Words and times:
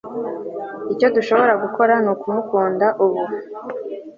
icyo 0.93 1.07
dushobora 1.15 1.53
gukora 1.63 1.93
ni 2.03 2.09
ukumukunda 2.13 2.87
ubu 3.05 3.23